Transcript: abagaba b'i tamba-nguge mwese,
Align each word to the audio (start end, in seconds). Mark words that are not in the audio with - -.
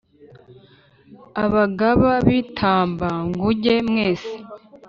abagaba 1.43 2.11
b'i 2.25 2.41
tamba-nguge 2.57 3.75
mwese, 3.87 4.33